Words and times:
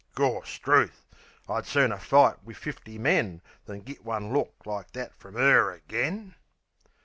Gorstruth! 0.15 1.05
I'd 1.47 1.67
sooner 1.67 1.99
fight 1.99 2.43
wiv 2.43 2.57
fifty 2.57 2.97
men 2.97 3.39
Than 3.67 3.81
git 3.81 4.03
one 4.03 4.33
look 4.33 4.55
like 4.65 4.93
that 4.93 5.13
frum 5.13 5.37
'er 5.37 5.71
agen! 5.73 6.33